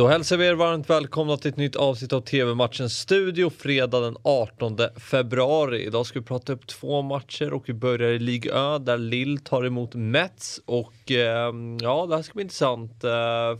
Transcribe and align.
Då 0.00 0.08
hälsar 0.08 0.36
vi 0.36 0.46
er 0.46 0.54
varmt 0.54 0.90
välkomna 0.90 1.36
till 1.36 1.48
ett 1.50 1.56
nytt 1.56 1.76
avsnitt 1.76 2.12
av 2.12 2.20
TV-matchens 2.20 2.98
studio 2.98 3.50
fredag 3.50 4.00
den 4.00 4.16
18 4.22 4.78
februari. 4.96 5.84
Idag 5.86 6.06
ska 6.06 6.18
vi 6.18 6.24
prata 6.24 6.52
upp 6.52 6.66
två 6.66 7.02
matcher 7.02 7.52
och 7.52 7.68
vi 7.68 7.72
börjar 7.72 8.10
i 8.10 8.18
Ligue 8.18 8.52
Ö 8.52 8.78
där 8.78 8.98
Lille 8.98 9.40
tar 9.40 9.64
emot 9.64 9.94
Metz 9.94 10.60
och 10.64 11.10
eh, 11.10 11.52
ja, 11.80 12.06
det 12.06 12.16
här 12.16 12.22
ska 12.22 12.34
bli 12.34 12.42
intressant 12.42 13.04
eh, 13.04 13.10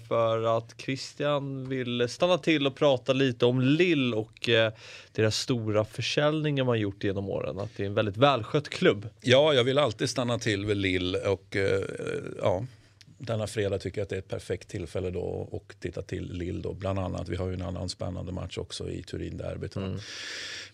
för 0.09 0.57
att 0.57 0.75
Christian 0.79 1.69
vill 1.69 2.09
stanna 2.09 2.39
till 2.39 2.67
och 2.67 2.75
prata 2.75 3.13
lite 3.13 3.47
om 3.47 3.61
Lille 3.61 4.17
och 4.17 4.49
eh, 4.49 4.73
deras 5.13 5.37
stora 5.37 5.85
försäljningar 5.85 6.65
man 6.65 6.81
gjort 6.81 7.05
genom 7.05 7.29
åren. 7.29 7.59
Att 7.59 7.71
det 7.77 7.83
är 7.83 7.87
en 7.87 7.95
väldigt 7.95 8.17
välskött 8.17 8.69
klubb. 8.69 9.09
Ja, 9.21 9.55
jag 9.55 9.65
vill 9.65 9.79
alltid 9.79 10.11
stanna 10.11 10.39
till 10.39 10.67
vid 10.67 10.77
Lille 10.77 11.19
och 11.19 11.57
eh, 11.57 11.81
ja 12.43 12.63
denna 13.21 13.47
fredag 13.47 13.79
tycker 13.79 14.01
jag 14.01 14.03
att 14.03 14.09
det 14.09 14.17
är 14.17 14.19
ett 14.19 14.29
perfekt 14.29 14.69
tillfälle 14.69 15.11
då 15.11 15.49
att 15.53 15.81
titta 15.81 16.03
till 16.03 16.33
Lille. 16.33 16.63
Då. 16.63 16.75
Bland 16.75 16.99
annat, 16.99 17.29
vi 17.29 17.37
har 17.37 17.49
ju 17.49 17.55
en 17.55 17.63
annan 17.63 17.89
spännande 17.89 18.33
match 18.33 18.59
också 18.59 18.91
i 18.91 19.03
Turin-derbyt. 19.03 19.77
Mm. 19.77 19.99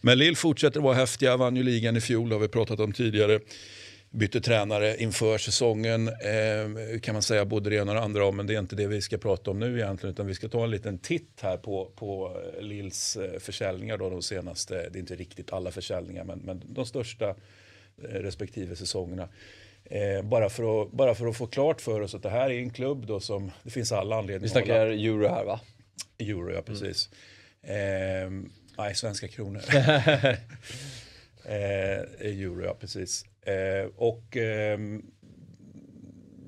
Men 0.00 0.18
Lille 0.18 0.36
fortsätter 0.36 0.80
vara 0.80 0.94
häftiga, 0.94 1.36
vann 1.36 1.56
ju 1.56 1.62
ligan 1.62 1.96
i 1.96 2.00
fjol, 2.00 2.32
har 2.32 2.38
vi 2.38 2.48
pratat 2.48 2.80
om 2.80 2.92
tidigare. 2.92 3.40
Bytte 4.10 4.40
tränare 4.40 4.96
inför 4.96 5.38
säsongen, 5.38 6.08
eh, 6.08 7.00
kan 7.00 7.12
man 7.12 7.22
säga 7.22 7.44
både 7.44 7.70
det 7.70 7.76
ena 7.76 7.92
och 7.92 7.96
det 7.96 8.02
andra 8.02 8.26
om, 8.26 8.36
men 8.36 8.46
det 8.46 8.54
är 8.54 8.58
inte 8.58 8.76
det 8.76 8.86
vi 8.86 9.02
ska 9.02 9.18
prata 9.18 9.50
om 9.50 9.58
nu 9.58 9.80
egentligen, 9.80 10.12
utan 10.14 10.26
vi 10.26 10.34
ska 10.34 10.48
ta 10.48 10.64
en 10.64 10.70
liten 10.70 10.98
titt 10.98 11.40
här 11.40 11.56
på, 11.56 11.92
på 11.96 12.40
Lills 12.60 13.16
eh, 13.16 13.38
försäljningar 13.38 13.98
då 13.98 14.10
de 14.10 14.22
senaste, 14.22 14.74
det 14.74 14.98
är 14.98 15.00
inte 15.00 15.16
riktigt 15.16 15.52
alla 15.52 15.70
försäljningar, 15.70 16.24
men, 16.24 16.38
men 16.38 16.62
de 16.66 16.86
största 16.86 17.28
eh, 17.28 17.34
respektive 17.98 18.76
säsongerna. 18.76 19.28
Eh, 19.90 20.22
bara, 20.22 20.48
för 20.48 20.82
att, 20.82 20.92
bara 20.92 21.14
för 21.14 21.26
att 21.26 21.36
få 21.36 21.46
klart 21.46 21.80
för 21.80 22.00
oss 22.00 22.14
att 22.14 22.22
det 22.22 22.30
här 22.30 22.50
är 22.50 22.58
en 22.58 22.70
klubb 22.70 23.06
då 23.06 23.20
som 23.20 23.50
det 23.62 23.70
finns 23.70 23.92
alla 23.92 24.16
anledningar 24.16 24.40
Vi 24.40 24.48
snackar 24.48 24.86
euro 24.86 25.28
här 25.28 25.44
va? 25.44 25.60
Euro 26.18 26.52
ja, 26.52 26.62
precis. 26.62 27.10
Mm. 27.62 28.44
Eh, 28.44 28.50
nej, 28.78 28.94
svenska 28.94 29.28
kronor. 29.28 29.62
eh, 31.44 32.00
euro 32.20 32.64
ja, 32.64 32.76
precis. 32.80 33.24
Eh, 33.46 33.90
och 33.96 34.36
ehm, 34.36 35.02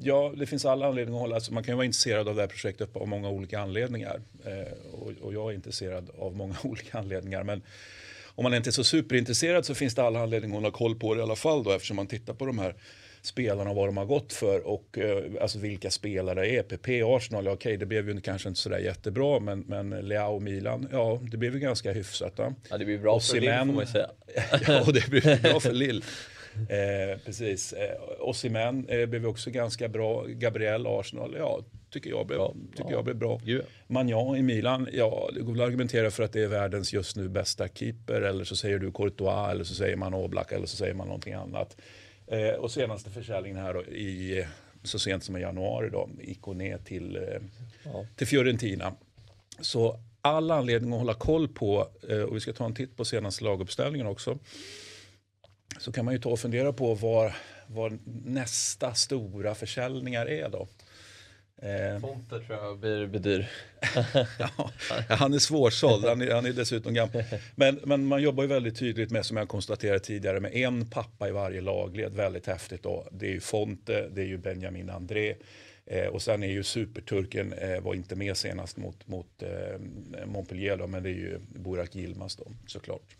ja, 0.00 0.33
det 0.36 0.47
finns 0.47 0.64
alla 0.64 0.86
anledningar 0.86 1.19
att 1.19 1.23
hålla, 1.23 1.34
alltså 1.34 1.52
man 1.52 1.64
kan 1.64 1.73
ju 1.73 1.77
vara 1.77 1.86
intresserad 1.86 2.28
av 2.28 2.34
det 2.34 2.41
här 2.41 2.48
projektet 2.48 2.97
av 2.97 3.08
många 3.08 3.28
olika 3.28 3.61
anledningar. 3.61 4.20
Eh, 4.45 4.92
och, 4.92 5.12
och, 5.20 5.34
jag 5.34 5.50
är 5.50 5.55
intresserad 5.55 6.11
av 6.19 6.36
många 6.36 6.56
olika 6.64 6.98
anledningar. 6.98 7.42
Men 7.42 7.62
om 8.34 8.42
man 8.42 8.55
inte 8.55 8.70
är 8.70 8.73
så 8.73 8.84
superintresserad 8.84 9.67
så 9.67 9.75
finns 9.75 9.95
det 9.95 10.02
alla 10.02 10.23
anledningar 10.23 10.56
att 10.56 10.62
hålla 10.62 10.73
koll 10.73 10.98
på 10.98 11.14
det 11.14 11.20
i 11.20 11.23
alla 11.23 11.36
fall 11.36 11.64
då 11.64 11.73
eftersom 11.73 11.97
man 11.97 12.06
tittar 12.06 12.34
på 12.34 12.47
de 12.47 12.58
här 12.58 12.75
spelarna 13.22 13.72
vad 13.72 13.88
de 13.88 13.97
har 13.97 14.05
gått 14.05 14.33
för 14.33 14.66
och 14.66 14.98
eh, 14.98 15.24
alltså 15.41 15.58
vilka 15.58 15.91
spelare 15.91 16.48
är 16.48 16.62
PP, 16.62 17.02
Arsenal, 17.02 17.44
ja, 17.44 17.52
okej 17.52 17.77
det 17.77 17.86
blev 17.86 18.08
ju 18.08 18.20
kanske 18.20 18.48
inte 18.48 18.61
sådär 18.61 18.78
jättebra 18.78 19.41
men, 19.41 19.61
men 19.61 19.91
Leao 19.91 20.41
Milan, 20.41 20.88
ja 20.92 21.20
det 21.30 21.36
blev 21.36 21.55
ju 21.55 21.61
ganska 21.61 21.92
hyfsat. 21.92 22.33
Ja, 22.36 22.78
det 22.78 22.84
blir 22.84 22.98
bra 22.98 23.20
för 23.20 23.41
Lille 23.41 23.58
får 23.58 23.72
man 23.72 23.86
säga. 23.86 24.11
ja, 24.66 24.80
och 24.86 24.92
det 24.92 25.11
blir 25.11 25.42
bra 25.42 25.61
för 25.61 25.72
Lille. 25.72 26.02
Eh, 26.58 27.19
precis. 27.24 27.72
Eh, 27.72 28.00
Osimhen 28.19 28.86
eh, 28.89 29.06
blev 29.06 29.27
också 29.27 29.50
ganska 29.50 29.89
bra. 29.89 30.24
Gabriel, 30.28 30.86
Arsenal, 30.86 31.34
ja 31.39 31.62
tycker 31.91 32.11
jag 32.11 32.27
blev, 32.27 32.39
ja, 32.39 32.55
tycker 32.70 32.91
ja. 32.91 32.96
jag 32.96 33.05
blev 33.05 33.16
bra. 33.16 33.41
Yeah. 33.44 33.64
Magnan 33.86 34.36
i 34.36 34.42
Milan, 34.42 34.89
ja 34.92 35.30
det 35.34 35.41
går 35.41 35.52
väl 35.52 35.61
att 35.61 35.66
argumentera 35.66 36.11
för 36.11 36.22
att 36.22 36.33
det 36.33 36.42
är 36.42 36.48
världens 36.48 36.92
just 36.92 37.16
nu 37.16 37.28
bästa 37.28 37.69
keeper 37.69 38.20
eller 38.20 38.44
så 38.44 38.56
säger 38.56 38.78
du 38.78 38.92
Courtois 38.92 39.50
eller 39.50 39.64
så 39.64 39.74
säger 39.74 39.96
man 39.96 40.14
Oblak 40.14 40.52
eller 40.52 40.66
så 40.66 40.77
säger 40.77 40.94
man 40.94 41.06
någonting 41.06 41.33
annat. 41.33 41.77
Eh, 42.30 42.54
och 42.54 42.70
senaste 42.70 43.10
försäljningen 43.10 43.62
här 43.62 43.74
då, 43.74 43.82
i, 43.82 44.46
så 44.82 44.98
sent 44.98 45.24
som 45.24 45.36
i 45.36 45.40
januari 45.40 45.90
då, 45.90 46.08
Ikoné 46.20 46.78
till, 46.78 47.16
eh, 47.16 47.22
ja. 47.84 48.06
till 48.16 48.26
Fiorentina. 48.26 48.92
Så 49.60 50.00
all 50.20 50.50
anledning 50.50 50.92
att 50.92 50.98
hålla 50.98 51.14
koll 51.14 51.48
på, 51.48 51.88
eh, 52.08 52.20
och 52.20 52.36
vi 52.36 52.40
ska 52.40 52.52
ta 52.52 52.64
en 52.64 52.74
titt 52.74 52.96
på 52.96 53.04
senaste 53.04 53.44
laguppställningen 53.44 54.06
också. 54.06 54.38
Så 55.78 55.92
kan 55.92 56.04
man 56.04 56.14
ju 56.14 56.20
ta 56.20 56.30
och 56.30 56.40
fundera 56.40 56.72
på 56.72 56.94
var, 56.94 57.36
var 57.67 57.98
nästa 58.24 58.94
stora 58.94 59.55
försäljningar 59.55 60.27
är 60.28 60.48
då. 60.48 60.68
Eh, 61.63 62.01
Fonter 62.01 62.39
tror 62.39 62.58
jag 62.58 62.79
blir, 62.79 63.07
blir 63.07 63.20
dyr. 63.20 63.48
ja, 64.39 64.70
han 65.08 65.35
är 65.35 65.39
svårsåld, 65.39 66.05
han 66.05 66.20
är, 66.20 66.35
han 66.35 66.46
är 66.46 66.52
dessutom 66.52 66.95
gammal. 66.95 67.23
Men, 67.55 67.80
men 67.85 68.07
man 68.07 68.23
jobbar 68.23 68.45
ju 68.45 68.48
väldigt 68.48 68.79
tydligt 68.79 69.11
med, 69.11 69.27
som 69.27 69.36
jag 69.36 69.48
konstaterade 69.48 69.98
tidigare, 69.98 70.41
med 70.41 70.55
en 70.55 70.86
pappa 70.86 71.29
i 71.29 71.30
varje 71.30 71.61
lagled. 71.61 72.13
Väldigt 72.14 72.47
häftigt 72.47 72.83
då. 72.83 73.08
Det 73.13 73.27
är 73.27 73.30
ju 73.30 73.41
Fonte, 73.41 74.08
det 74.08 74.23
är 74.23 74.27
ju 74.27 74.39
Benjamin 74.39 74.91
André. 74.91 75.35
Eh, 75.86 76.07
och 76.07 76.23
sen 76.23 76.42
är 76.42 76.48
ju 76.48 76.63
superturken, 76.63 77.52
eh, 77.52 77.80
var 77.80 77.95
inte 77.95 78.17
med 78.17 78.36
senast 78.36 78.77
mot, 78.77 79.08
mot 79.08 79.42
eh, 79.42 79.79
Montpellier 80.27 80.77
då, 80.77 80.86
men 80.86 81.02
det 81.02 81.08
är 81.08 81.14
ju 81.14 81.39
Burak 81.55 81.97
Yilmaz 81.97 82.36
då 82.36 82.45
såklart. 82.67 83.17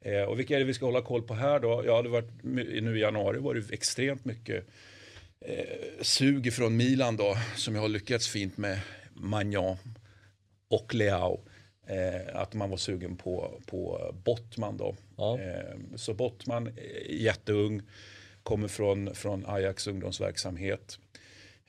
Eh, 0.00 0.22
och 0.22 0.38
vilka 0.38 0.54
är 0.54 0.58
det 0.58 0.64
vi 0.64 0.74
ska 0.74 0.86
hålla 0.86 1.02
koll 1.02 1.22
på 1.22 1.34
här 1.34 1.60
då? 1.60 1.82
Ja, 1.86 2.02
det 2.02 2.08
varit, 2.08 2.30
nu 2.42 2.96
i 2.96 3.00
januari 3.00 3.38
var 3.38 3.54
det 3.54 3.72
extremt 3.72 4.24
mycket 4.24 4.64
eh, 5.44 6.02
sug 6.02 6.52
från 6.52 6.76
Milan 6.76 7.16
då, 7.16 7.36
som 7.56 7.74
jag 7.74 7.82
har 7.82 7.88
lyckats 7.88 8.28
fint 8.28 8.56
med 8.56 8.80
Magnan 9.14 9.76
och 10.68 10.94
Leao. 10.94 11.40
Eh, 11.86 12.36
att 12.36 12.54
man 12.54 12.70
var 12.70 12.76
sugen 12.76 13.16
på, 13.16 13.60
på 13.66 14.10
Bottman 14.24 14.76
då. 14.76 14.96
Ja. 15.16 15.38
Eh, 15.38 15.76
så 15.96 16.14
Bottman, 16.14 16.66
eh, 16.66 17.20
jätteung, 17.22 17.82
kommer 18.42 18.68
från, 18.68 19.14
från 19.14 19.46
Ajax 19.46 19.86
ungdomsverksamhet. 19.86 20.98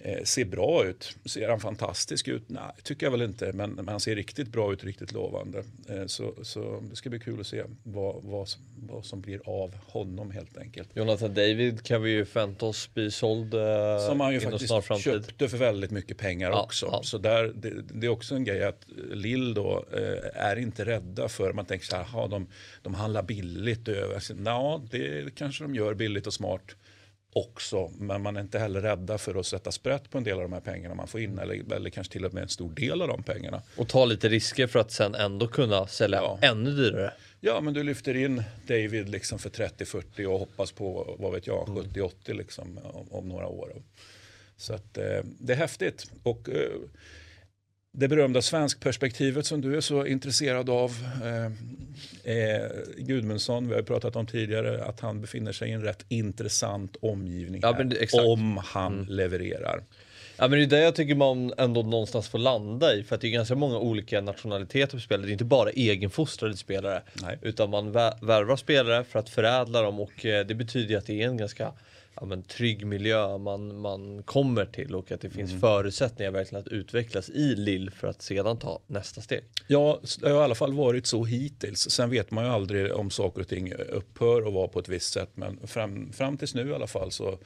Eh, 0.05 0.23
ser 0.23 0.45
bra 0.45 0.85
ut. 0.85 1.15
Ser 1.25 1.49
han 1.49 1.59
fantastisk 1.59 2.27
ut? 2.27 2.43
Nej, 2.47 2.71
tycker 2.83 3.05
jag 3.05 3.11
väl 3.11 3.21
inte. 3.21 3.53
Men, 3.53 3.71
men 3.71 3.87
han 3.87 3.99
ser 3.99 4.15
riktigt 4.15 4.47
bra 4.47 4.73
ut, 4.73 4.83
riktigt 4.83 5.11
lovande. 5.11 5.63
Eh, 5.89 6.05
så, 6.05 6.33
så 6.41 6.83
det 6.89 6.95
ska 6.95 7.09
bli 7.09 7.19
kul 7.19 7.39
att 7.39 7.47
se 7.47 7.63
vad, 7.83 8.23
vad, 8.23 8.47
vad 8.75 9.05
som 9.05 9.21
blir 9.21 9.41
av 9.45 9.75
honom 9.75 10.31
helt 10.31 10.57
enkelt. 10.57 10.89
Jonathan 10.93 11.33
David 11.33 11.83
kan 11.83 12.01
vi 12.01 12.11
ju 12.11 12.25
förvänta 12.25 12.65
oss 12.65 12.93
bli 12.93 13.11
såld 13.11 13.53
eh, 13.53 14.07
Som 14.07 14.19
han 14.19 14.33
ju 14.33 14.39
faktiskt 14.39 15.03
köpte 15.03 15.49
för 15.49 15.57
väldigt 15.57 15.91
mycket 15.91 16.17
pengar 16.17 16.51
ja, 16.51 16.63
också. 16.63 16.85
Ja. 16.91 17.03
Så 17.03 17.17
där, 17.17 17.53
det, 17.55 17.81
det, 17.93 18.07
är 18.07 18.11
också 18.11 18.35
en 18.35 18.43
grej 18.43 18.63
att 18.63 18.85
Lill 19.11 19.53
då 19.53 19.85
eh, 19.93 20.43
är 20.43 20.55
inte 20.55 20.85
rädda 20.85 21.29
för, 21.29 21.53
man 21.53 21.65
tänker 21.65 21.85
så 21.85 21.95
här, 21.95 22.27
de, 22.27 22.47
de 22.81 22.93
handlar 22.93 23.23
billigt 23.23 23.87
över. 23.87 24.21
Ja, 24.45 24.81
det 24.91 25.35
kanske 25.35 25.63
de 25.63 25.75
gör 25.75 25.93
billigt 25.93 26.27
och 26.27 26.33
smart 26.33 26.75
också. 27.35 27.91
Men 27.97 28.21
man 28.21 28.37
är 28.37 28.41
inte 28.41 28.59
heller 28.59 28.81
rädda 28.81 29.17
för 29.17 29.35
att 29.39 29.45
sätta 29.45 29.71
sprätt 29.71 30.09
på 30.09 30.17
en 30.17 30.23
del 30.23 30.35
av 30.35 30.41
de 30.41 30.53
här 30.53 30.59
pengarna 30.59 30.95
man 30.95 31.07
får 31.07 31.21
in. 31.21 31.39
Eller, 31.39 31.73
eller 31.73 31.89
kanske 31.89 32.13
till 32.13 32.25
och 32.25 32.33
med 32.33 32.43
en 32.43 32.49
stor 32.49 32.69
del 32.69 33.01
av 33.01 33.07
de 33.07 33.23
pengarna. 33.23 33.61
Och 33.77 33.87
ta 33.87 34.05
lite 34.05 34.29
risker 34.29 34.67
för 34.67 34.79
att 34.79 34.91
sen 34.91 35.15
ändå 35.15 35.47
kunna 35.47 35.87
sälja 35.87 36.17
ja. 36.17 36.39
ännu 36.41 36.71
dyrare. 36.71 37.13
Ja, 37.39 37.61
men 37.61 37.73
du 37.73 37.83
lyfter 37.83 38.15
in 38.15 38.43
David 38.67 39.09
liksom 39.09 39.39
för 39.39 39.49
30-40 39.49 40.25
och 40.25 40.39
hoppas 40.39 40.71
på, 40.71 41.15
vad 41.19 41.31
vet 41.31 41.47
jag, 41.47 41.67
70-80 41.67 42.11
mm. 42.25 42.37
liksom, 42.37 42.79
om, 42.93 43.11
om, 43.11 43.29
några 43.29 43.47
år. 43.47 43.73
Så 44.57 44.73
att, 44.73 44.97
eh, 44.97 45.19
det 45.23 45.53
är 45.53 45.57
häftigt. 45.57 46.11
Och 46.23 46.49
eh, 46.49 46.71
det 47.95 48.07
berömda 48.07 48.41
svenskperspektivet 48.41 49.45
som 49.45 49.61
du 49.61 49.77
är 49.77 49.81
så 49.81 50.05
intresserad 50.05 50.69
av. 50.69 50.91
Eh, 51.23 51.45
eh, 52.35 52.69
Gudmundsson, 52.97 53.67
vi 53.67 53.75
har 53.75 53.81
pratat 53.81 54.15
om 54.15 54.25
tidigare, 54.25 54.83
att 54.83 54.99
han 54.99 55.21
befinner 55.21 55.51
sig 55.51 55.69
i 55.69 55.71
en 55.71 55.83
rätt 55.83 56.05
intressant 56.09 56.95
omgivning 57.01 57.61
ja, 57.63 57.73
här, 57.73 58.27
om 58.27 58.59
han 58.65 58.93
mm. 58.93 59.07
levererar. 59.07 59.83
Ja, 60.37 60.47
men 60.47 60.59
det 60.59 60.65
är 60.65 60.67
det 60.67 60.79
jag 60.79 60.95
tycker 60.95 61.15
man 61.15 61.53
ändå 61.57 61.81
någonstans 61.81 62.29
får 62.29 62.39
landa 62.39 62.95
i. 62.95 63.03
För 63.03 63.15
att 63.15 63.21
det 63.21 63.27
är 63.27 63.31
ganska 63.31 63.55
många 63.55 63.77
olika 63.77 64.21
nationaliteter 64.21 64.97
på 64.97 65.01
spelare. 65.01 65.25
Det 65.25 65.31
är 65.31 65.33
inte 65.33 65.45
bara 65.45 65.69
egenfostrade 65.69 66.57
spelare. 66.57 67.01
Nej. 67.21 67.37
Utan 67.41 67.69
man 67.69 67.91
värvar 67.91 68.55
spelare 68.55 69.03
för 69.03 69.19
att 69.19 69.29
förädla 69.29 69.81
dem 69.81 69.99
och 69.99 70.25
eh, 70.25 70.45
det 70.45 70.55
betyder 70.55 70.97
att 70.97 71.05
det 71.05 71.21
är 71.21 71.27
en 71.27 71.37
ganska 71.37 71.71
ja, 72.23 72.27
men, 72.27 72.43
trygg 72.43 72.85
miljö 72.85 73.37
man, 73.37 73.77
man 73.77 74.23
kommer 74.23 74.65
till 74.65 74.95
och 74.95 75.11
att 75.11 75.21
det 75.21 75.29
finns 75.29 75.49
mm. 75.49 75.61
förutsättningar 75.61 76.31
verkligen 76.31 76.61
att 76.61 76.67
utvecklas 76.67 77.29
i 77.29 77.55
Lill 77.55 77.91
för 77.91 78.07
att 78.07 78.21
sedan 78.21 78.57
ta 78.57 78.79
nästa 78.87 79.21
steg. 79.21 79.43
Ja, 79.67 79.99
det 80.21 80.29
har 80.29 80.41
i 80.41 80.43
alla 80.43 80.55
fall 80.55 80.73
varit 80.73 81.05
så 81.05 81.25
hittills. 81.25 81.89
Sen 81.89 82.09
vet 82.09 82.31
man 82.31 82.45
ju 82.45 82.51
aldrig 82.51 82.93
om 82.93 83.09
saker 83.09 83.41
och 83.41 83.47
ting 83.47 83.73
upphör 83.73 84.41
och 84.41 84.53
vara 84.53 84.67
på 84.67 84.79
ett 84.79 84.89
visst 84.89 85.13
sätt. 85.13 85.29
Men 85.33 85.67
fram, 85.67 86.13
fram 86.13 86.37
tills 86.37 86.55
nu 86.55 86.69
i 86.69 86.73
alla 86.73 86.87
fall 86.87 87.11
så 87.11 87.37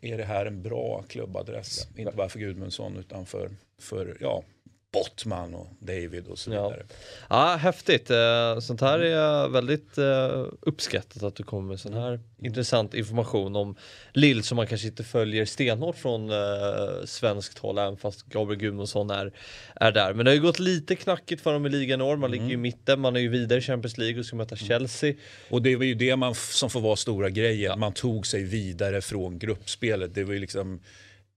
är 0.00 0.18
det 0.18 0.24
här 0.24 0.46
en 0.46 0.62
bra 0.62 1.04
klubbadress. 1.08 1.86
Ja. 1.94 2.00
Inte 2.02 2.16
bara 2.16 2.28
för 2.28 2.38
Gudmundsson 2.38 2.96
utan 2.96 3.26
för, 3.26 3.50
för 3.78 4.16
ja, 4.20 4.44
Bottman 4.92 5.54
och 5.54 5.68
David 5.78 6.26
och 6.26 6.38
så 6.38 6.50
vidare. 6.50 6.82
Ja, 7.28 7.50
ja 7.50 7.56
häftigt. 7.56 8.10
Eh, 8.10 8.58
sånt 8.58 8.80
här 8.80 8.98
är 8.98 9.48
väldigt 9.48 9.98
eh, 9.98 10.46
uppskattat 10.60 11.22
att 11.22 11.36
du 11.36 11.42
kommer 11.42 11.68
med 11.68 11.80
sån 11.80 11.92
här 11.92 12.08
mm. 12.08 12.20
intressant 12.42 12.94
information 12.94 13.56
om 13.56 13.76
Lill 14.12 14.42
som 14.42 14.56
man 14.56 14.66
kanske 14.66 14.86
inte 14.86 15.04
följer 15.04 15.44
stenhårt 15.44 15.96
från 15.96 16.30
uh, 16.30 17.04
svenskt 17.04 17.58
håll 17.58 17.78
även 17.78 17.96
fast 17.96 18.26
Gabriel 18.26 18.60
Gudmundsson 18.60 19.10
är, 19.10 19.32
är 19.74 19.92
där. 19.92 20.14
Men 20.14 20.24
det 20.24 20.30
har 20.30 20.36
ju 20.36 20.42
gått 20.42 20.58
lite 20.58 20.96
knackigt 20.96 21.42
för 21.42 21.52
dem 21.52 21.66
i 21.66 21.68
ligan 21.68 22.00
i 22.00 22.04
år. 22.04 22.16
Man 22.16 22.30
mm. 22.30 22.42
ligger 22.42 22.54
i 22.54 22.56
mitten, 22.56 23.00
man 23.00 23.16
är 23.16 23.20
ju 23.20 23.28
vidare 23.28 23.58
i 23.58 23.62
Champions 23.62 23.98
League 23.98 24.20
och 24.20 24.26
ska 24.26 24.36
möta 24.36 24.54
mm. 24.54 24.66
Chelsea. 24.68 25.14
Och 25.50 25.62
det 25.62 25.76
var 25.76 25.84
ju 25.84 25.94
det 25.94 26.16
man, 26.16 26.34
som 26.34 26.70
får 26.70 26.80
vara 26.80 26.96
stora 26.96 27.30
grejen. 27.30 27.80
Man 27.80 27.92
tog 27.92 28.26
sig 28.26 28.44
vidare 28.44 29.00
från 29.00 29.38
gruppspelet. 29.38 30.14
Det 30.14 30.24
var 30.24 30.32
ju 30.32 30.38
liksom 30.40 30.80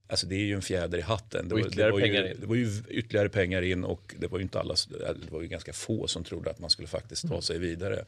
Alltså 0.08 0.28
det 0.28 0.36
är 0.36 0.40
ju 0.46 0.56
en 0.56 0.62
fjäder 0.62 0.98
i 0.98 1.02
hatten. 1.02 1.50
Det 1.50 1.56
var, 1.56 1.70
det 1.70 1.92
var 1.92 2.00
ju. 2.00 2.34
Det 2.40 2.46
var 2.46 2.56
ju 2.56 2.70
ytterligare 2.90 3.30
pengar 3.30 3.62
in 3.62 3.84
och 3.84 4.16
det 4.20 4.28
var 4.28 4.38
ju 4.38 4.44
inte 4.44 4.60
alla, 4.60 4.76
det 5.00 5.32
var 5.32 5.42
ju 5.42 5.48
ganska 5.48 5.74
få 5.74 6.08
som 6.08 6.24
trodde 6.24 6.50
att 6.50 6.60
man 6.60 6.70
skulle 6.70 6.88
faktiskt 6.88 7.24
Mm. 7.24 7.36
ta 7.38 7.42
sig 7.42 7.60
vidare. 7.60 8.06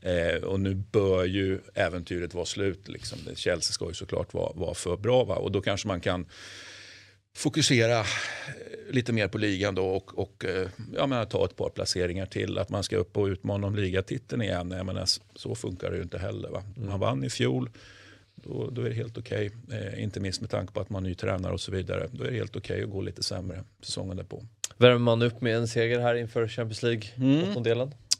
Eh, 0.00 0.42
och 0.42 0.60
nu 0.60 0.74
bör 0.74 1.24
ju 1.24 1.58
äventyret 1.74 2.34
vara 2.34 2.44
slut. 2.44 2.88
Liksom. 2.88 3.18
Chelsea 3.34 3.72
ska 3.72 3.86
ju 3.88 3.94
såklart 3.94 4.34
vara, 4.34 4.52
vara 4.52 4.74
för 4.74 4.96
bra 4.96 5.24
va? 5.24 5.34
och 5.36 5.52
då 5.52 5.60
kanske 5.60 5.88
man 5.88 6.00
kan 6.00 6.26
fokusera 7.36 8.00
eh, 8.00 8.04
lite 8.90 9.12
mer 9.12 9.28
på 9.28 9.38
ligan 9.38 9.74
då 9.74 9.86
och, 9.86 10.18
och 10.18 10.44
eh, 10.44 10.68
jag 10.94 11.08
menar, 11.08 11.24
ta 11.24 11.44
ett 11.44 11.56
par 11.56 11.70
placeringar 11.70 12.26
till. 12.26 12.58
Att 12.58 12.68
man 12.68 12.82
ska 12.82 12.96
upp 12.96 13.16
och 13.16 13.24
utmana 13.26 13.66
om 13.66 13.76
ligatiteln 13.76 14.42
igen. 14.42 14.70
Jag 14.70 14.86
menar, 14.86 15.06
så 15.34 15.54
funkar 15.54 15.90
det 15.90 15.96
ju 15.96 16.02
inte 16.02 16.18
heller. 16.18 16.48
Va? 16.48 16.62
Man 16.76 17.00
vann 17.00 17.24
i 17.24 17.30
fjol. 17.30 17.70
Då, 18.36 18.70
då 18.70 18.82
är 18.82 18.88
det 18.88 18.94
helt 18.94 19.18
okej. 19.18 19.50
Eh, 19.72 20.02
inte 20.02 20.20
minst 20.20 20.40
med 20.40 20.50
tanke 20.50 20.72
på 20.72 20.80
att 20.80 20.90
man 20.90 21.04
är 21.04 21.08
ny 21.08 21.14
tränare 21.14 21.52
och 21.52 21.60
så 21.60 21.72
vidare. 21.72 22.08
Då 22.12 22.24
är 22.24 22.30
det 22.30 22.36
helt 22.36 22.56
okej 22.56 22.82
att 22.82 22.90
gå 22.90 23.00
lite 23.00 23.22
sämre 23.22 23.64
säsongen 23.82 24.16
därpå. 24.16 24.42
Värmer 24.76 24.98
man 24.98 25.22
upp 25.22 25.40
med 25.40 25.56
en 25.56 25.68
seger 25.68 26.00
här 26.00 26.14
inför 26.14 26.48
Champions 26.48 26.82
League 26.82 27.02
Mm. 27.16 27.54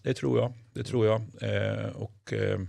Det 0.03 0.15
tror 0.15 0.39
jag. 0.39 0.53
Det 0.73 0.85
tror 0.85 1.07
jag. 1.07 1.23
Eh, 1.41 1.87
och 1.97 2.33
eh, 2.33 2.61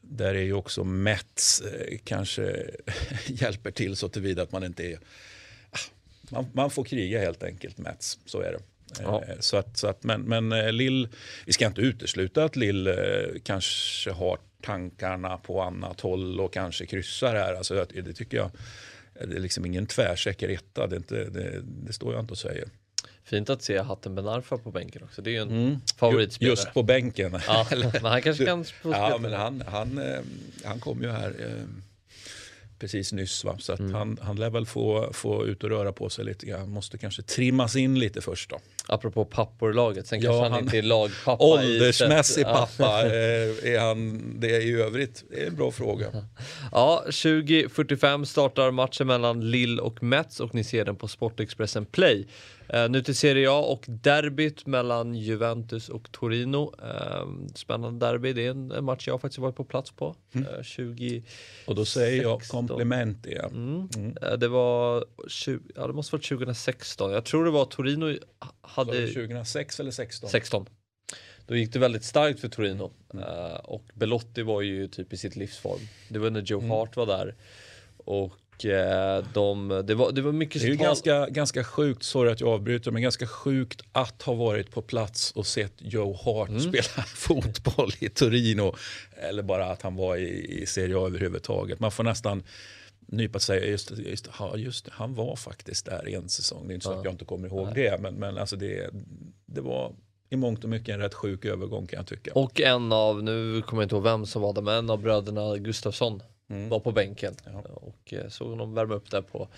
där 0.00 0.34
är 0.34 0.42
ju 0.42 0.52
också 0.52 0.84
Mets 0.84 1.60
eh, 1.60 1.98
kanske 2.04 2.70
hjälper 3.26 3.70
till 3.70 3.96
så 3.96 4.08
tillvida 4.08 4.42
att 4.42 4.52
man 4.52 4.64
inte 4.64 4.84
är... 4.84 4.98
Ah, 5.70 5.78
Man, 6.30 6.46
man 6.52 6.70
får 6.70 6.84
kriga 6.84 7.20
helt 7.20 7.42
enkelt 7.42 7.78
Mets, 7.78 8.18
så 8.26 8.40
är 8.40 8.52
det. 8.52 8.58
Ja. 9.02 9.22
Eh, 9.28 9.34
Så 9.40 9.56
att, 9.56 9.76
så 9.76 9.86
att, 9.86 10.04
men 10.04 10.20
men 10.22 10.52
eh, 10.52 10.72
Lill, 10.72 11.08
vi 11.46 11.52
ska 11.52 11.66
inte 11.66 11.80
utesluta 11.80 12.44
att 12.44 12.56
Lill 12.56 12.86
eh, 12.86 12.94
kanske 13.44 14.10
har 14.10 14.38
tankarna 14.62 15.38
på 15.38 15.62
annat 15.62 16.00
håll 16.00 16.40
och 16.40 16.52
kanske 16.52 16.86
kryssar 16.86 17.34
här. 17.34 17.54
Alltså, 17.54 17.86
det 17.94 18.00
det 18.00 18.12
tycker 18.12 18.36
jag. 18.36 18.50
Det 19.14 19.36
är 19.36 19.40
liksom 19.40 19.66
ingen 19.66 19.86
tvärsäker 19.86 20.48
etta, 20.48 20.86
det, 20.86 20.96
inte, 20.96 21.24
det, 21.24 21.60
det 21.86 21.92
står 21.92 22.12
jag 22.12 22.22
inte 22.22 22.32
och 22.32 22.38
säger. 22.38 22.68
Fint 23.24 23.50
att 23.50 23.62
se 23.62 23.78
Hatten 23.78 24.14
Ben 24.14 24.28
Arfa 24.28 24.58
på 24.58 24.70
bänken 24.70 25.02
också. 25.02 25.22
Det 25.22 25.30
är 25.30 25.32
ju 25.32 25.40
en 25.42 25.50
Mm. 25.50 25.76
favoritspelare. 25.96 26.52
Just 26.52 26.74
på 26.74 26.82
bänken. 26.82 27.38
Ja, 27.46 27.66
men 27.70 28.04
han 28.04 28.22
kanske 28.22 28.44
kan 28.44 28.64
få 28.64 28.90
Ja, 28.92 29.18
men 29.20 29.32
han, 29.32 29.62
han, 29.66 30.00
han 30.64 30.80
kom 30.80 31.02
ju 31.02 31.10
här 31.10 31.34
precis 32.78 33.12
nyss. 33.12 33.44
Va? 33.44 33.56
Så 33.58 33.72
att 33.72 33.78
Mm. 33.80 33.94
han, 33.94 34.18
han 34.22 34.36
lär 34.36 34.50
väl 34.50 34.66
få, 34.66 35.10
få 35.12 35.46
ut 35.46 35.64
och 35.64 35.70
röra 35.70 35.92
på 35.92 36.10
sig 36.10 36.24
lite 36.24 36.46
grann. 36.46 36.70
Måste 36.70 36.98
kanske 36.98 37.22
trimmas 37.22 37.76
in 37.76 37.98
lite 37.98 38.20
först 38.20 38.50
då. 38.50 38.58
Apropå 38.88 39.24
pappor-laget, 39.24 40.06
sen 40.06 40.20
Ja, 40.20 40.28
kanske 40.30 40.42
han, 40.42 40.52
han- 40.52 40.62
inte 40.62 40.78
är 40.78 40.82
lagpappa 40.82 41.44
i 41.44 41.46
Åldersmässig 41.46 42.44
pappa, 42.44 43.02
eh, 43.06 43.12
är 43.74 43.80
han 43.80 44.22
det 44.40 44.62
i 44.62 44.72
övrigt? 44.82 45.24
Det 45.30 45.42
är 45.42 45.46
en 45.46 45.56
bra 45.56 45.70
fråga. 45.70 46.06
Ja, 46.72 47.04
20.45 47.10 48.24
startar 48.24 48.70
matchen 48.70 49.06
mellan 49.06 49.50
Lille 49.50 49.82
och 49.82 50.02
Mets 50.02 50.40
och 50.40 50.54
ni 50.54 50.64
ser 50.64 50.84
den 50.84 50.96
på 50.96 51.08
Sportexpressen 51.08 51.84
Play. 51.86 52.26
Eh, 52.68 52.88
nu 52.88 53.02
till 53.02 53.16
Serie 53.16 53.50
A 53.50 53.58
och 53.58 53.84
derbyt 53.88 54.66
mellan 54.66 55.14
Juventus 55.14 55.88
och 55.88 56.12
Torino. 56.12 56.74
Eh, 56.82 57.26
spännande 57.54 58.06
derby, 58.06 58.32
det 58.32 58.46
är 58.46 58.50
en, 58.50 58.70
en 58.70 58.84
match 58.84 59.08
jag 59.08 59.20
faktiskt 59.20 59.38
varit 59.38 59.56
på 59.56 59.64
plats 59.64 59.90
på. 59.90 60.16
Eh, 60.32 60.62
20... 60.62 61.22
Och 61.66 61.74
då 61.74 61.84
säger 61.84 62.22
jag 62.22 62.40
16. 62.40 62.68
komplement 62.68 63.26
igen. 63.26 63.88
Mm. 63.94 64.16
Eh, 64.22 64.32
det 64.32 64.48
var 64.48 65.04
20, 65.28 65.60
ja, 65.74 65.86
det 65.86 65.92
måste 65.92 66.16
varit 66.16 66.28
2016. 66.28 67.12
Jag 67.12 67.24
tror 67.24 67.44
det 67.44 67.50
var 67.50 67.64
Torino 67.64 68.18
hade 68.60 69.00
det 69.00 69.06
2006 69.06 69.80
eller 69.80 69.90
16? 69.90 70.30
16. 70.30 70.66
Då 71.46 71.56
gick 71.56 71.72
det 71.72 71.78
väldigt 71.78 72.04
starkt 72.04 72.40
för 72.40 72.48
Torino. 72.48 72.90
Mm. 73.14 73.24
Eh, 73.24 73.56
och 73.56 73.84
Belotti 73.94 74.42
var 74.42 74.62
ju 74.62 74.88
typ 74.88 75.12
i 75.12 75.16
sitt 75.16 75.36
livsform. 75.36 75.80
Det 76.08 76.18
var 76.18 76.30
när 76.30 76.42
Joe 76.42 76.58
Mm. 76.58 76.70
Hart 76.70 76.96
var 76.96 77.06
där. 77.06 77.34
Och 77.96 78.32
eh, 78.32 78.45
de, 79.32 79.82
det, 79.86 79.94
var, 79.94 80.12
det 80.12 80.22
var 80.22 80.32
mycket 80.32 80.62
Det 80.62 80.68
är 80.68 80.74
ganska, 80.74 81.26
ganska 81.28 81.64
sjukt, 81.64 82.02
sorry 82.02 82.30
att 82.32 82.40
jag 82.40 82.48
avbryter, 82.50 82.90
men 82.90 83.02
ganska 83.02 83.26
sjukt 83.26 83.82
att 83.92 84.22
ha 84.22 84.34
varit 84.34 84.70
på 84.70 84.82
plats 84.82 85.32
och 85.32 85.46
sett 85.46 85.72
Joe 85.78 86.12
Hart 86.24 86.48
Mm. 86.48 86.60
spela 86.60 87.02
fotboll 87.06 87.90
i 88.00 88.08
Torino. 88.08 88.74
Eller 89.16 89.42
bara 89.42 89.66
att 89.66 89.82
han 89.82 89.96
var 89.96 90.16
i, 90.16 90.60
i 90.62 90.66
Serie 90.66 90.96
A 90.98 91.06
överhuvudtaget. 91.06 91.80
Man 91.80 91.90
får 91.90 92.04
nästan 92.04 92.42
nypa 93.08 93.38
sig, 93.38 93.70
just, 93.70 93.96
det, 93.96 94.02
just, 94.02 94.24
det, 94.24 94.30
ja, 94.38 94.56
just 94.56 94.84
det, 94.84 94.90
han 94.94 95.14
var 95.14 95.36
faktiskt 95.36 95.86
där 95.86 96.08
i 96.08 96.14
en 96.14 96.28
säsong. 96.28 96.66
Det 96.68 96.72
är 96.72 96.74
inte 96.74 96.84
så 96.86 96.92
Ja. 96.92 96.98
att 96.98 97.04
jag 97.04 97.12
inte 97.14 97.24
kommer 97.24 97.48
ihåg 97.48 97.68
det, 97.74 98.00
men, 98.00 98.14
men 98.14 98.38
alltså 98.38 98.56
det, 98.56 98.90
det 99.46 99.60
var 99.60 99.92
i 100.30 100.36
mångt 100.36 100.64
och 100.64 100.70
mycket 100.70 100.88
en 100.94 101.00
rätt 101.00 101.14
sjuk 101.14 101.44
övergång 101.44 101.86
kan 101.86 101.96
jag 101.96 102.06
tycka. 102.06 102.30
Och 102.34 102.60
en 102.60 102.92
av, 102.92 103.22
nu 103.22 103.62
kommer 103.62 103.82
jag 103.82 103.84
inte 103.86 103.94
ihåg 103.94 104.04
vem 104.04 104.26
som 104.26 104.42
var 104.42 104.52
där, 104.52 104.62
men 104.62 104.74
en 104.74 104.90
av 104.90 105.02
bröderna 105.02 105.56
Gustafsson 105.56 106.22
Mm. 106.50 106.68
var 106.68 106.80
på 106.80 106.92
bänken. 106.92 107.34
Ja. 107.44 107.60
Och 107.60 108.12
eh, 108.14 108.28
såg 108.28 108.48
honom 108.50 108.74
värma 108.74 108.94
upp 108.94 109.10
där 109.10 109.22
på 109.22 109.48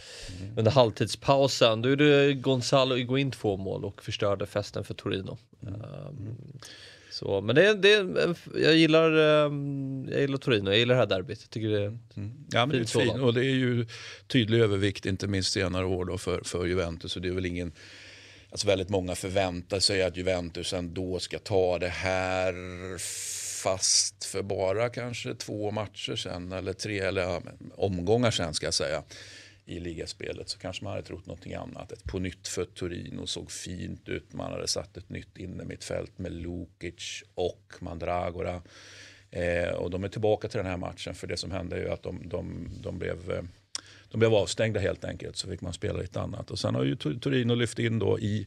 Mm. 0.40 0.58
under 0.58 0.70
halvtidspausen. 0.70 1.82
Då 1.82 1.88
gjorde 1.88 2.32
Gonzalo 2.35 2.94
Higuain 2.94 3.31
två 3.31 3.56
mål 3.56 3.85
och 3.85 4.02
förstörde 4.02 4.46
festen 4.46 4.85
för 4.85 4.94
Torino. 4.94 5.38
Mm. 5.62 5.75
Um, 5.81 6.37
så, 7.11 7.40
men 7.40 7.55
det, 7.55 7.67
är- 7.69 7.75
det, 7.75 7.93
är 7.93 8.35
jag, 8.62 8.76
gillar, 8.76 9.12
um, 9.44 10.08
jag 10.12 10.20
gillar 10.20 10.38
Torino, 10.38 10.70
jag 10.70 10.79
gillar 10.79 10.94
det 10.94 11.00
här 11.00 11.06
derbyt. 11.06 11.40
Jag 11.43 11.50
tycker 11.50 11.69
det 11.69 11.82
är 11.82 11.99
Mm. 12.17 12.32
Ja, 12.52 12.67
men 12.67 12.69
det 12.69 12.75
är 12.76 12.79
Fint 12.79 12.88
ett 12.88 12.91
fint, 13.00 13.06
sådan. 13.11 13.20
och 13.25 13.34
det 13.34 13.41
är 13.41 13.55
ju 13.55 13.87
tydlig 14.26 14.61
övervikt, 14.61 15.06
inte 15.06 15.26
minst 15.26 15.52
senare 15.52 15.84
år 15.87 16.05
då 16.05 16.19
för, 16.19 16.41
för 16.44 16.67
Juventus. 16.67 17.17
Och 17.17 17.23
det 17.23 17.29
är 17.29 17.32
väl 17.32 17.46
ingen, 17.46 17.73
alltså 18.50 18.67
väldigt 18.67 18.88
många 18.88 19.14
förväntar 19.14 19.81
sig 19.81 20.02
att 20.02 20.17
Juventus 20.17 20.73
ändå 20.73 21.19
ska 21.19 21.38
ta 21.38 21.79
det 21.79 21.88
här 21.88 22.52
fast 23.62 24.25
för 24.25 24.43
bara 24.43 24.88
kanske 24.88 25.34
två 25.34 25.70
matcher 25.70 26.16
sen 26.16 26.52
eller 26.52 26.72
tre 26.72 26.99
eller 26.99 27.43
omgångar 27.76 28.31
sen 28.31 28.55
ska 28.55 28.66
jag 28.66 28.75
säga 28.75 29.02
i 29.69 29.81
ligaspelet 29.81 30.49
så 30.49 30.58
kanske 30.58 30.84
man 30.84 30.93
hade 30.93 31.06
trott 31.06 31.26
någonting 31.26 31.55
annat. 31.55 31.93
Ett 31.93 32.05
på 32.05 32.19
nytt 32.19 32.49
för 32.49 32.64
Torino 32.64 33.26
såg 33.26 33.50
fint 33.50 34.08
ut. 34.08 34.32
Man 34.32 34.52
hade 34.52 34.69
satt 34.69 34.96
ett 34.96 35.10
nytt 35.10 35.37
innermittfält 35.37 36.19
med 36.19 36.32
Lukic 36.32 37.25
och 37.34 37.75
Mandragora. 37.81 38.62
Eh, 39.31 39.69
och 39.69 39.90
de 39.90 40.05
är 40.05 40.08
tillbaka 40.08 40.49
till 40.49 40.58
den 40.58 40.66
här 40.66 40.76
matchen 40.76 41.14
för 41.14 41.26
det 41.26 41.37
som 41.37 41.50
hände 41.50 41.76
är 41.76 41.81
ju 41.81 41.90
att 41.90 42.02
de, 42.02 42.28
de, 42.28 42.69
de 42.82 42.99
blev 42.99 43.31
eh, 43.31 43.43
de 44.10 44.19
blev 44.19 44.34
avstängda 44.34 44.81
helt 44.81 45.05
enkelt 45.05 45.37
så 45.37 45.49
fick 45.49 45.60
man 45.60 45.72
spela 45.72 45.99
lite 45.99 46.20
annat. 46.20 46.50
Och 46.50 46.58
sen 46.58 46.75
har 46.75 46.84
ju 46.84 46.94
Tor- 46.96 47.19
Torino 47.20 47.55
lyft 47.55 47.78
in 47.78 47.99
då 47.99 48.19
i 48.19 48.46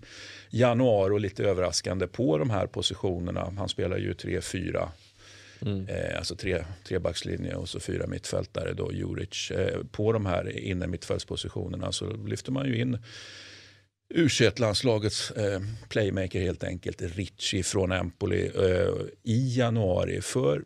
januari 0.50 1.14
och 1.14 1.20
lite 1.20 1.44
överraskande 1.44 2.08
på 2.08 2.38
de 2.38 2.50
här 2.50 2.68
positionerna. 2.68 3.54
Han 3.58 3.70
spelar 3.70 3.98
ju 3.98 4.14
3-4 4.14 4.90
Mm. 5.66 5.88
Eh, 5.88 6.18
alltså 6.18 6.36
tre, 6.36 6.66
trebackslinje 6.88 7.56
och 7.56 7.70
så 7.70 7.80
fyra 7.80 8.08
mittfältare 8.08 8.74
då, 8.74 8.94
Juric. 8.94 9.52
Eh, 9.52 9.84
på 9.92 10.12
de 10.14 10.26
här 10.26 10.58
inne 10.58 10.88
mittfältspositionerna 10.88 11.92
så 11.92 12.14
lyfter 12.14 12.52
man 12.52 12.68
ju 12.68 12.78
in 12.82 12.98
u 14.14 14.30
landslagets 14.58 15.32
eh, 15.32 15.62
playmaker 15.90 16.42
helt 16.42 16.64
enkelt, 16.64 17.02
Ricci 17.02 17.64
från 17.64 17.92
Empoli 17.92 18.52
eh, 18.56 18.94
i 19.24 19.58
januari 19.58 20.22
för 20.22 20.64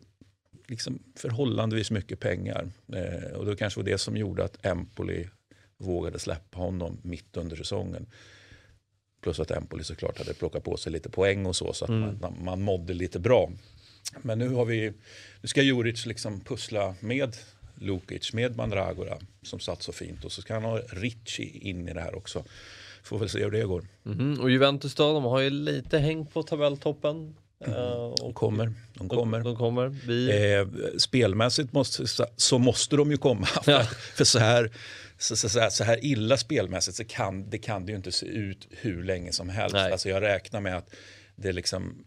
liksom 0.68 0.98
förhållandevis 1.16 1.90
mycket 1.90 2.20
pengar. 2.20 2.68
Eh, 2.92 3.32
och 3.36 3.46
det 3.46 3.56
kanske 3.56 3.80
var 3.80 3.84
det 3.84 3.98
som 3.98 4.16
gjorde 4.16 4.44
att 4.44 4.66
Empoli 4.66 5.28
vågade 5.78 6.18
släppa 6.18 6.58
honom 6.58 6.98
mitt 7.02 7.36
under 7.36 7.56
säsongen. 7.56 8.06
Plus 9.22 9.40
att 9.40 9.50
Empoli 9.50 9.84
såklart 9.84 10.18
hade 10.18 10.34
plockat 10.34 10.64
på 10.64 10.76
sig 10.76 10.92
lite 10.92 11.10
poäng 11.10 11.46
och 11.46 11.56
så, 11.56 11.72
så 11.72 11.84
att 11.84 11.88
Mm. 11.90 12.18
man, 12.20 12.44
man 12.44 12.62
mådde 12.62 12.94
lite 12.94 13.18
bra. 13.18 13.50
Men 14.22 14.38
nu 14.38 14.48
har 14.48 14.64
vi, 14.64 14.92
nu 15.40 15.48
ska 15.48 15.62
Juric 15.62 16.06
liksom 16.06 16.40
pussla 16.40 16.94
med 17.00 17.36
Lukic, 17.74 18.32
med 18.32 18.56
Mandragora 18.56 19.18
som 19.42 19.60
satt 19.60 19.82
så 19.82 19.92
fint 19.92 20.24
och 20.24 20.32
så 20.32 20.42
ska 20.42 20.54
han 20.54 20.62
ha 20.64 20.78
Ricci 20.78 21.58
in 21.68 21.88
i 21.88 21.92
det 21.94 22.00
här 22.00 22.14
också. 22.14 22.44
Får 23.02 23.18
väl 23.18 23.28
se 23.28 23.44
hur 23.44 23.50
det 23.50 23.62
går. 23.64 23.86
Mhm, 24.02 24.40
Och 24.40 24.50
Juventus 24.50 24.94
då, 24.94 25.12
de 25.12 25.24
har 25.24 25.40
ju 25.40 25.50
lite 25.50 25.98
häng 25.98 26.26
på 26.26 26.42
tabelltoppen. 26.42 27.36
Eh, 27.60 28.14
De 28.20 28.34
kommer. 28.34 28.72
De 28.94 29.08
kommer. 29.08 29.40
De, 29.40 29.56
kommer. 29.56 29.88
Vi, 29.88 30.52
Eh, 30.54 30.66
spelmässigt 30.98 31.72
måste, 31.72 32.04
så 32.36 32.58
måste 32.58 32.96
de 32.96 33.10
ju 33.10 33.16
komma. 33.16 33.46
För, 33.46 33.72
Ja. 33.72 33.84
för 34.14 34.24
så, 34.24 34.38
här, 34.38 34.70
så, 35.18 35.36
så, 35.36 35.68
så, 35.70 35.84
här, 35.84 36.04
illa 36.04 36.36
spelmässigt 36.36 36.96
så 36.96 37.04
kan 37.04 37.50
det, 37.50 37.58
kan 37.58 37.86
det 37.86 37.92
ju 37.92 37.96
inte 37.96 38.12
se 38.12 38.26
ut 38.26 38.66
hur 38.70 39.02
länge 39.04 39.32
som 39.32 39.48
helst. 39.48 39.74
Nej. 39.74 39.92
Alltså 39.92 40.08
jag 40.08 40.22
räknar 40.22 40.60
med 40.60 40.76
att 40.76 40.94
det 41.36 41.52
liksom 41.52 42.04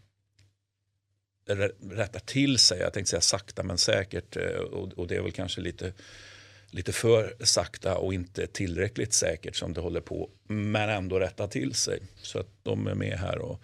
rä- 1.48 1.94
rättar 1.96 2.20
till 2.20 2.58
sig. 2.58 2.78
Jag 2.80 2.92
tänkte 2.92 3.10
säga 3.10 3.20
sakta 3.20 3.62
men 3.62 3.78
säkert. 3.78 4.36
eh, 4.36 4.42
Och, 4.60 4.92
och 4.98 5.06
det 5.06 5.16
är 5.16 5.22
väl 5.22 5.32
kanske 5.32 5.60
lite, 5.60 5.92
lite 6.70 6.92
för 6.92 7.34
sakta 7.40 7.96
och 7.96 8.14
inte 8.14 8.46
tillräckligt 8.46 9.12
säkert 9.12 9.56
som 9.56 9.72
det 9.74 9.80
håller 9.80 10.00
på. 10.00 10.30
Men 10.48 10.90
ändå 10.90 11.18
rätta 11.18 11.48
till 11.48 11.74
sig. 11.74 12.00
Så 12.22 12.38
att 12.38 12.48
de 12.62 12.86
är 12.86 12.94
med 12.94 13.18
här 13.18 13.38
och 13.38 13.62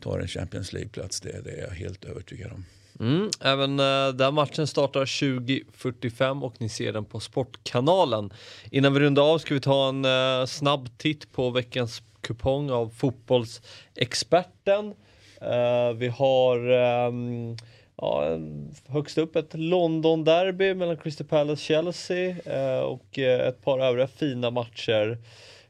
tar 0.00 0.18
en 0.18 0.28
Champions 0.28 0.72
League-plats. 0.72 1.20
Det, 1.20 1.40
det 1.44 1.50
är 1.50 1.60
jag 1.60 1.70
helt 1.70 2.04
övertygad 2.04 2.52
om. 2.52 2.64
Mm, 3.00 3.30
även 3.40 3.80
uh, 3.80 4.08
den 4.08 4.34
matchen 4.34 4.66
startar 4.66 5.04
20.45 5.04 6.42
och 6.42 6.54
ni 6.58 6.68
ser 6.68 6.92
den 6.92 7.04
på 7.04 7.20
Sportkanalen. 7.20 8.32
Innan 8.70 8.94
vi 8.94 9.00
rundar 9.00 9.22
av 9.22 9.38
ska 9.38 9.54
vi 9.54 9.60
ta 9.60 9.88
en 9.88 10.04
eh, 10.04 10.46
snabb 10.46 10.98
titt 10.98 11.32
på 11.32 11.50
veckans 11.50 12.02
kupong 12.20 12.70
av 12.70 12.88
Fotbollsexperten. 12.88 14.94
Eh, 15.40 15.92
vi 15.96 16.08
har 16.08 16.70
ehm, 16.70 17.56
ja, 17.96 18.38
högst 18.86 19.18
upp 19.18 19.36
ett 19.36 19.54
London-derby 19.54 20.74
mellan 20.74 20.96
Crystal 20.96 21.26
Palace-Chelsea 21.26 22.36
eh, 22.44 22.80
och 22.80 23.18
eh, 23.18 23.48
ett 23.48 23.64
par 23.64 23.78
övriga 23.78 24.06
fina 24.06 24.50
matcher. 24.50 25.18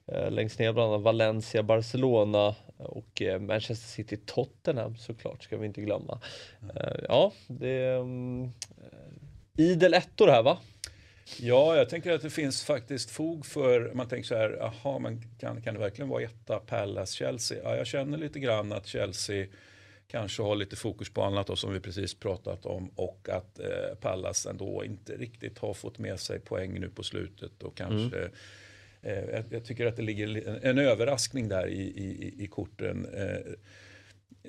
Eh, 0.06 0.30
längst 0.30 0.58
ner 0.58 0.72
bland 0.72 0.92
annat 0.92 1.02
Valencia, 1.02 1.62
Barcelona 1.62 2.54
och 2.84 3.22
eh, 3.22 3.40
Manchester 3.40 3.88
City, 3.88 4.16
Tottenham 4.26 4.96
såklart 4.96 5.42
ska 5.42 5.56
vi 5.56 5.66
inte 5.66 5.80
glömma. 5.80 6.20
Eh, 6.74 7.04
ja, 7.08 7.32
det 7.46 7.68
är 7.68 7.98
um, 7.98 8.52
idel 9.56 9.94
ettor 9.94 10.28
här 10.28 10.42
va? 10.42 10.58
Ja, 11.38 11.76
jag 11.76 11.88
tänker 11.88 12.12
att 12.12 12.22
det 12.22 12.30
finns 12.30 12.64
faktiskt 12.64 13.10
fog 13.10 13.46
för, 13.46 13.92
man 13.94 14.08
tänker 14.08 14.26
så 14.26 14.34
här, 14.34 14.56
jaha, 14.60 14.98
men 14.98 15.22
kan, 15.38 15.62
kan 15.62 15.74
det 15.74 15.80
verkligen 15.80 16.08
vara 16.08 16.22
etta 16.22 16.58
Pallas-Chelsea? 16.58 17.58
Ja, 17.64 17.76
jag 17.76 17.86
känner 17.86 18.18
lite 18.18 18.40
grann 18.40 18.72
att 18.72 18.86
Chelsea 18.86 19.46
kanske 20.08 20.42
har 20.42 20.56
lite 20.56 20.76
fokus 20.76 21.10
på 21.10 21.22
annat 21.22 21.46
då, 21.46 21.56
som 21.56 21.72
vi 21.72 21.80
precis 21.80 22.14
pratat 22.14 22.66
om 22.66 22.88
och 22.88 23.28
att 23.28 23.58
eh, 23.58 23.94
Pallas 24.00 24.46
ändå 24.46 24.84
inte 24.84 25.12
riktigt 25.12 25.58
har 25.58 25.74
fått 25.74 25.98
med 25.98 26.20
sig 26.20 26.40
poäng 26.40 26.80
nu 26.80 26.88
på 26.88 27.02
slutet 27.02 27.62
och 27.62 27.76
kanske 27.76 28.18
mm. 28.18 28.30
Eh, 29.04 29.42
jag, 29.50 29.64
tycker 29.64 29.86
att 29.86 29.96
det 29.96 30.02
ligger 30.02 30.48
en, 30.48 30.58
en 30.62 30.78
överraskning 30.78 31.48
där 31.48 31.66
i, 31.66 31.82
i, 31.82 32.34
i 32.44 32.46
korten. 32.46 33.06
Eh, 33.14 33.52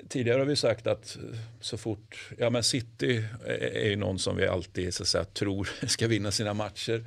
tidigare 0.08 0.38
har 0.38 0.46
vi 0.46 0.56
sagt 0.56 0.86
att 0.86 1.18
så 1.60 1.76
fort, 1.78 2.30
ja 2.38 2.50
men 2.50 2.62
City 2.62 3.24
är 3.46 3.88
ju 3.88 3.96
någon 3.96 4.18
som 4.18 4.36
vi 4.36 4.46
alltid 4.46 4.94
så 4.94 5.02
att 5.02 5.08
säga, 5.08 5.24
tror 5.24 5.68
ska 5.86 6.08
vinna 6.08 6.30
sina 6.30 6.54
matcher. 6.54 7.04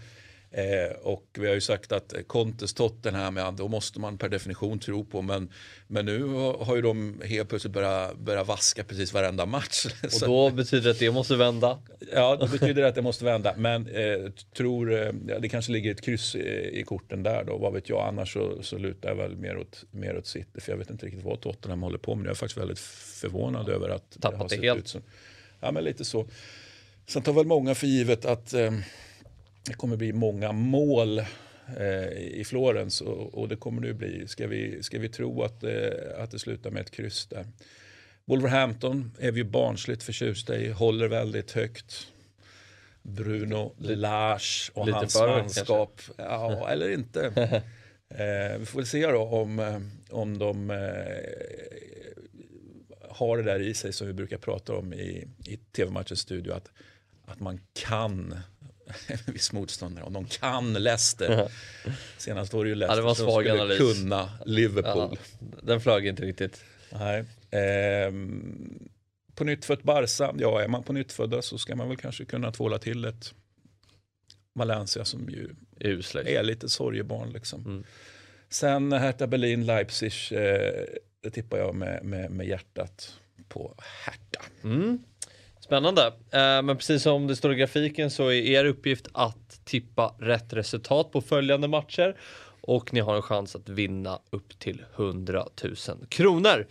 Eh, 0.51 0.95
och 1.01 1.25
vi 1.39 1.47
har 1.47 1.53
ju 1.53 1.61
sagt 1.61 1.91
att 1.91 2.13
Contes 2.27 2.73
Tottenham, 2.73 3.37
ja, 3.37 3.51
då 3.51 3.67
måste 3.67 3.99
man 3.99 4.17
per 4.17 4.29
definition 4.29 4.79
tro 4.79 5.05
på. 5.05 5.21
Men, 5.21 5.49
men 5.87 6.05
nu 6.05 6.23
har 6.59 6.75
ju 6.75 6.81
de 6.81 7.21
helt 7.25 7.49
plötsligt 7.49 7.73
börjat, 7.73 8.17
börjat 8.17 8.47
vaska 8.47 8.83
precis 8.83 9.13
varenda 9.13 9.45
match. 9.45 9.85
Och 10.03 10.27
då 10.27 10.49
betyder 10.49 10.83
det 10.83 10.91
att 10.91 10.99
det 10.99 11.11
måste 11.11 11.35
vända? 11.35 11.79
Ja, 12.13 12.35
det 12.35 12.47
betyder 12.47 12.83
att 12.83 12.95
det 12.95 13.01
måste 13.01 13.25
vända. 13.25 13.53
Men 13.57 13.87
eh, 13.87 14.31
tror, 14.57 14.93
eh, 14.93 15.11
ja, 15.27 15.39
det 15.39 15.49
kanske 15.49 15.71
ligger 15.71 15.91
ett 15.91 16.01
kryss 16.01 16.35
i, 16.35 16.69
i, 16.73 16.83
korten 16.83 17.23
där 17.23 17.43
då. 17.43 17.57
Vad 17.57 17.73
vet 17.73 17.89
jag, 17.89 18.07
annars 18.07 18.33
så, 18.33 18.63
så 18.63 18.77
lutar 18.77 19.09
jag 19.09 19.15
väl 19.15 19.35
mer 19.35 19.57
åt, 19.57 19.83
mer 19.91 20.17
åt 20.17 20.27
City. 20.27 20.61
För 20.61 20.71
jag 20.71 20.77
vet 20.77 20.89
inte 20.89 21.05
riktigt 21.05 21.23
vad 21.23 21.41
Tottenham 21.41 21.83
håller 21.83 21.97
på 21.97 22.15
med. 22.15 22.25
Jag 22.25 22.31
är 22.31 22.35
faktiskt 22.35 22.57
väldigt 22.57 22.79
förvånad 22.79 23.65
ja, 23.69 23.73
över 23.73 23.89
att 23.89 24.11
Tappat 24.11 24.31
det 24.31 24.37
har 24.37 24.49
sett 24.49 24.61
det 24.61 24.67
helt. 24.67 24.79
ut 24.79 24.87
som. 24.87 25.01
Ja, 25.59 25.71
men 25.71 25.83
lite 25.83 26.05
så. 26.05 26.27
Sen 27.07 27.21
tar 27.21 27.33
väl 27.33 27.45
många 27.45 27.75
för 27.75 27.87
givet 27.87 28.25
att 28.25 28.53
eh, 28.53 28.71
det 29.65 29.73
kommer 29.73 29.97
bli 29.97 30.13
många 30.13 30.51
mål 30.51 31.19
eh, 31.77 32.11
i 32.13 32.43
Florens 32.47 33.01
och, 33.01 33.47
det 33.47 33.55
kommer 33.55 33.81
det 33.81 33.93
bli. 33.93 34.27
Ska 34.27 34.47
vi, 34.47 34.83
ska 34.83 34.99
vi 34.99 35.09
tro 35.09 35.43
att, 35.43 35.63
eh, 35.63 35.71
att 36.17 36.31
det 36.31 36.39
slutar 36.39 36.71
med 36.71 36.81
ett 36.81 36.91
kryss 36.91 37.27
där? 37.27 37.45
Wolverhampton 38.25 39.11
är 39.19 39.31
vi 39.31 39.43
barnsligt 39.43 40.03
förtjusta 40.03 40.57
i, 40.57 40.71
håller 40.71 41.07
väldigt 41.07 41.51
högt. 41.51 42.07
Bruno 43.01 43.75
Lage 43.77 44.71
och 44.73 44.85
Lite 44.85 44.97
hans 44.97 45.19
manskap. 45.19 46.01
Ja, 46.17 46.69
eller 46.69 46.89
inte. 46.89 47.61
Eh, 48.11 48.57
vi 48.59 48.65
får 48.65 48.79
väl 48.79 48.87
se 48.87 49.07
då 49.07 49.21
om, 49.21 49.59
eh, 49.59 49.79
om 50.09 50.37
de 50.37 50.69
eh, 50.69 50.77
har 53.09 53.37
det 53.37 53.43
där 53.43 53.59
i 53.59 53.73
sig 53.73 53.93
som 53.93 54.07
vi 54.07 54.13
brukar 54.13 54.37
prata 54.37 54.75
om 54.75 54.93
i, 54.93 55.27
i 55.45 55.57
tv-matchens 55.57 56.19
studio. 56.19 56.53
Att, 56.53 56.71
att 57.25 57.39
man 57.39 57.59
kan 57.73 58.35
viss 59.25 59.51
motståndare 59.51 60.05
och 60.05 60.11
de 60.11 60.25
kan 60.25 60.73
Leicester. 60.73 61.51
Senast 62.17 62.53
var 62.53 62.63
det 62.63 62.69
ju 62.69 62.75
Leicester 62.75 62.95
ja, 62.95 63.01
det 63.01 63.07
var 63.07 63.15
som 63.15 63.31
skulle 63.31 63.53
analys. 63.53 63.77
kunna 63.77 64.29
Liverpool. 64.45 65.17
Ja, 65.39 65.47
den 65.61 65.81
flög 65.81 66.07
inte 66.07 66.23
riktigt. 66.23 66.63
Nej. 66.91 67.25
Ehm, 67.51 68.89
på 69.35 69.43
nytt 69.43 69.65
för 69.65 69.73
ett 69.73 69.83
Barca, 69.83 70.35
ja 70.39 70.61
är 70.61 70.67
man 70.67 70.83
på 70.83 70.93
nytt 70.93 71.11
födda 71.11 71.41
så 71.41 71.57
ska 71.57 71.75
man 71.75 71.87
väl 71.87 71.97
kanske 71.97 72.25
kunna 72.25 72.51
tvåla 72.51 72.79
till 72.79 73.05
ett 73.05 73.33
Valencia 74.53 75.05
som 75.05 75.29
ju 75.29 75.55
Uslägg. 75.79 76.27
är 76.27 76.43
lite 76.43 76.69
sorgebarn. 76.69 77.31
Liksom. 77.31 77.65
Mm. 77.65 77.83
Sen 78.49 78.91
Hertha 78.91 79.27
Berlin, 79.27 79.65
Leipzig, 79.65 80.13
eh, 80.31 80.83
det 81.23 81.29
tippar 81.31 81.57
jag 81.57 81.75
med, 81.75 82.05
med, 82.05 82.31
med 82.31 82.47
hjärtat 82.47 83.19
på 83.47 83.75
Hertha. 84.05 84.45
Mm. 84.63 85.03
Spännande. 85.69 86.05
Eh, 86.07 86.61
men 86.61 86.77
precis 86.77 87.03
som 87.03 87.27
det 87.27 87.35
står 87.35 87.53
i 87.53 87.55
grafiken 87.55 88.11
så 88.11 88.23
är 88.23 88.41
er 88.41 88.65
uppgift 88.65 89.07
att 89.11 89.65
tippa 89.65 90.15
rätt 90.19 90.53
resultat 90.53 91.11
på 91.11 91.21
följande 91.21 91.67
matcher 91.67 92.17
och 92.61 92.93
ni 92.93 92.99
har 92.99 93.15
en 93.15 93.21
chans 93.21 93.55
att 93.55 93.69
vinna 93.69 94.19
upp 94.29 94.59
till 94.59 94.83
100 94.95 95.45
000 95.63 95.75
kronor. 96.09 96.67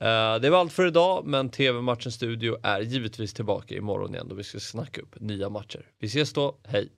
Eh, 0.00 0.36
det 0.36 0.50
var 0.50 0.58
allt 0.58 0.72
för 0.72 0.86
idag, 0.86 1.26
men 1.26 1.50
TV-matchen 1.50 2.12
studio 2.12 2.56
är 2.62 2.80
givetvis 2.80 3.34
tillbaka 3.34 3.74
imorgon 3.74 4.14
igen 4.14 4.28
då 4.28 4.34
vi 4.34 4.44
ska 4.44 4.60
snacka 4.60 5.00
upp 5.00 5.20
nya 5.20 5.48
matcher. 5.48 5.86
Vi 5.98 6.06
ses 6.06 6.32
då, 6.32 6.56
hej! 6.64 6.88